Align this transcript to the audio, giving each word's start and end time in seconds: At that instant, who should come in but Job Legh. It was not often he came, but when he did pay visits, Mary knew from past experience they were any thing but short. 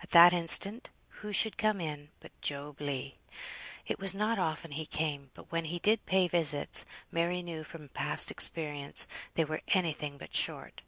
At 0.00 0.10
that 0.10 0.32
instant, 0.32 0.90
who 1.18 1.32
should 1.32 1.58
come 1.58 1.80
in 1.80 2.10
but 2.20 2.30
Job 2.40 2.80
Legh. 2.80 3.14
It 3.88 3.98
was 3.98 4.14
not 4.14 4.38
often 4.38 4.70
he 4.70 4.86
came, 4.86 5.32
but 5.34 5.50
when 5.50 5.64
he 5.64 5.80
did 5.80 6.06
pay 6.06 6.28
visits, 6.28 6.84
Mary 7.10 7.42
knew 7.42 7.64
from 7.64 7.88
past 7.88 8.30
experience 8.30 9.08
they 9.34 9.44
were 9.44 9.62
any 9.66 9.92
thing 9.92 10.16
but 10.16 10.32
short. 10.32 10.82